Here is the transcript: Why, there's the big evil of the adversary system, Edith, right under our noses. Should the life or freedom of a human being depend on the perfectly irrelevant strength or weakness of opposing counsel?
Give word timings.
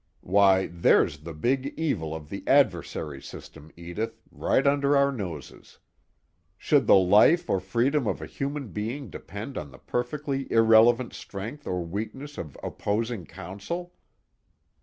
Why, 0.21 0.65
there's 0.65 1.19
the 1.19 1.33
big 1.35 1.75
evil 1.77 2.15
of 2.15 2.29
the 2.31 2.43
adversary 2.47 3.21
system, 3.21 3.71
Edith, 3.77 4.19
right 4.31 4.65
under 4.65 4.97
our 4.97 5.11
noses. 5.11 5.77
Should 6.57 6.87
the 6.87 6.95
life 6.95 7.47
or 7.47 7.59
freedom 7.59 8.07
of 8.07 8.19
a 8.19 8.25
human 8.25 8.69
being 8.69 9.11
depend 9.11 9.59
on 9.59 9.69
the 9.69 9.77
perfectly 9.77 10.51
irrelevant 10.51 11.13
strength 11.13 11.67
or 11.67 11.85
weakness 11.85 12.39
of 12.39 12.57
opposing 12.63 13.27
counsel? 13.27 13.93